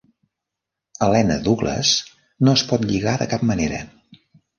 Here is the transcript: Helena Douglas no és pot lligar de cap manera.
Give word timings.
Helena 1.07 1.35
Douglas 1.47 1.91
no 2.47 2.55
és 2.61 2.65
pot 2.71 2.87
lligar 2.93 3.13
de 3.23 3.29
cap 3.35 3.45
manera. 3.51 3.83